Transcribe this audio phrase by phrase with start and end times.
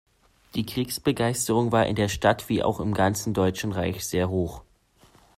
[0.55, 4.63] Die Kriegsbegeisterung war in der Stadt wie auch im ganzen Deutschen Reich sehr hoch.